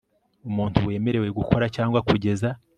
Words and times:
umuntu 0.49 0.77
wemerewe 0.87 1.27
gukora 1.39 1.65
cyangwa 1.75 1.99
kugeza 2.07 2.49